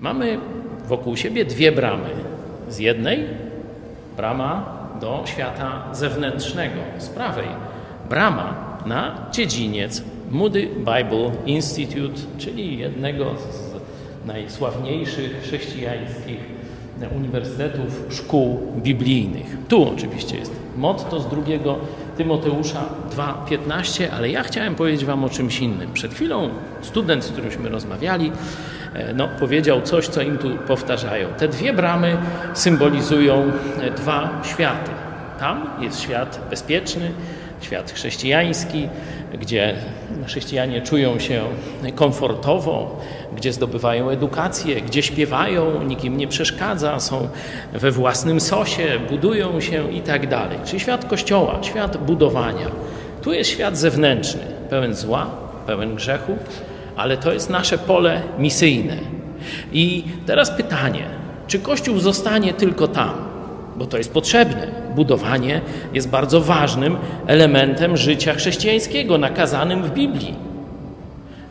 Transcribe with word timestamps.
Mamy 0.00 0.38
wokół 0.88 1.16
siebie 1.16 1.44
dwie 1.44 1.72
bramy. 1.72 2.08
Z 2.68 2.78
jednej 2.78 3.24
brama 4.16 4.66
do 5.00 5.22
świata 5.26 5.82
zewnętrznego, 5.92 6.80
z 6.98 7.08
prawej 7.08 7.48
brama 8.08 8.78
na 8.86 9.26
dziedziniec 9.32 10.02
Moody 10.30 10.68
Bible 10.76 11.30
Institute, 11.46 12.20
czyli 12.38 12.78
jednego 12.78 13.34
z 13.34 13.74
najsławniejszych 14.26 15.42
chrześcijańskich 15.42 16.54
uniwersytetów, 17.16 18.06
szkół 18.10 18.72
biblijnych. 18.76 19.56
Tu 19.68 19.88
oczywiście 19.88 20.36
jest 20.36 20.52
motto 20.76 21.20
z 21.20 21.28
drugiego 21.28 21.78
Tymoteusza 22.16 22.84
2,15, 23.16 24.06
ale 24.12 24.30
ja 24.30 24.42
chciałem 24.42 24.74
powiedzieć 24.74 25.04
Wam 25.04 25.24
o 25.24 25.28
czymś 25.28 25.60
innym. 25.60 25.92
Przed 25.92 26.14
chwilą 26.14 26.48
student, 26.82 27.24
z 27.24 27.28
którymśmy 27.28 27.68
rozmawiali, 27.68 28.32
no, 29.14 29.28
powiedział 29.28 29.82
coś, 29.82 30.08
co 30.08 30.22
im 30.22 30.38
tu 30.38 30.50
powtarzają. 30.50 31.28
Te 31.38 31.48
dwie 31.48 31.72
bramy 31.72 32.16
symbolizują 32.54 33.52
dwa 33.96 34.42
światy. 34.44 34.90
Tam 35.38 35.70
jest 35.80 36.00
świat 36.00 36.40
bezpieczny, 36.50 37.10
świat 37.60 37.92
chrześcijański, 37.92 38.88
gdzie 39.40 39.74
chrześcijanie 40.26 40.82
czują 40.82 41.18
się 41.18 41.42
komfortowo, 41.94 43.00
gdzie 43.36 43.52
zdobywają 43.52 44.10
edukację, 44.10 44.80
gdzie 44.80 45.02
śpiewają, 45.02 45.82
nikim 45.82 46.16
nie 46.16 46.28
przeszkadza, 46.28 47.00
są 47.00 47.28
we 47.72 47.90
własnym 47.90 48.40
sosie, 48.40 48.86
budują 49.10 49.60
się 49.60 49.92
i 49.92 50.00
tak 50.00 50.28
dalej. 50.28 50.58
Czyli 50.64 50.80
świat 50.80 51.04
kościoła, 51.04 51.58
świat 51.62 51.96
budowania. 51.96 52.66
Tu 53.22 53.32
jest 53.32 53.50
świat 53.50 53.78
zewnętrzny, 53.78 54.42
pełen 54.70 54.94
zła, 54.94 55.26
pełen 55.66 55.94
grzechu, 55.94 56.36
ale 56.96 57.16
to 57.16 57.32
jest 57.32 57.50
nasze 57.50 57.78
pole 57.78 58.22
misyjne. 58.38 58.96
I 59.72 60.04
teraz 60.26 60.50
pytanie, 60.50 61.04
czy 61.46 61.58
Kościół 61.58 61.98
zostanie 61.98 62.54
tylko 62.54 62.88
tam? 62.88 63.14
Bo 63.76 63.86
to 63.86 63.98
jest 63.98 64.12
potrzebne. 64.12 64.66
Budowanie 64.94 65.60
jest 65.92 66.08
bardzo 66.08 66.40
ważnym 66.40 66.96
elementem 67.26 67.96
życia 67.96 68.34
chrześcijańskiego, 68.34 69.18
nakazanym 69.18 69.82
w 69.82 69.90
Biblii. 69.90 70.34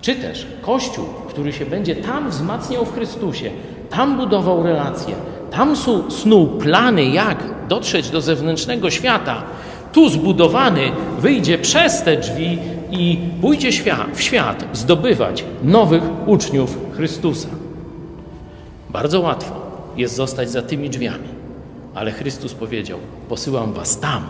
Czy 0.02 0.16
też 0.16 0.47
Kościół, 0.61 1.05
który 1.27 1.53
się 1.53 1.66
będzie 1.66 1.95
tam 1.95 2.30
wzmacniał 2.30 2.85
w 2.85 2.94
Chrystusie, 2.94 3.50
tam 3.89 4.17
budował 4.17 4.63
relacje, 4.63 5.16
tam 5.52 5.75
snuł 6.09 6.47
plany, 6.47 7.05
jak 7.05 7.38
dotrzeć 7.69 8.09
do 8.09 8.22
zewnętrznego 8.22 8.89
świata, 8.89 9.44
tu 9.91 10.09
zbudowany 10.09 10.91
wyjdzie 11.19 11.57
przez 11.57 12.03
te 12.03 12.17
drzwi 12.17 12.59
i 12.94 13.17
pójdzie 13.41 13.72
w 14.13 14.22
świat 14.22 14.66
zdobywać 14.73 15.45
nowych 15.63 16.03
uczniów 16.25 16.77
Chrystusa. 16.95 17.50
Bardzo 18.89 19.22
łatwo 19.22 19.55
jest 19.97 20.16
zostać 20.16 20.50
za 20.50 20.61
tymi 20.61 20.89
drzwiami, 20.89 21.27
ale 21.94 22.11
Chrystus 22.11 22.53
powiedział: 22.53 23.00
Posyłam 23.30 23.73
was 23.73 24.00
tam, 24.00 24.23